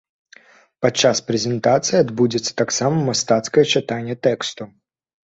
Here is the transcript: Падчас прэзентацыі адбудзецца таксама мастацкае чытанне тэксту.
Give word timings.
Падчас 0.85 1.17
прэзентацыі 1.27 1.97
адбудзецца 2.05 2.51
таксама 2.63 2.97
мастацкае 3.11 3.65
чытанне 3.75 4.15
тэксту. 4.31 4.63